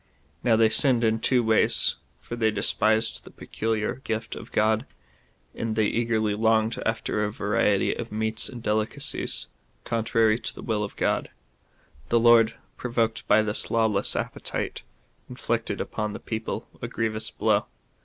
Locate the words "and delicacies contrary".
8.49-10.39